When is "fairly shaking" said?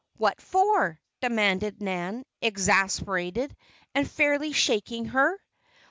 4.09-5.05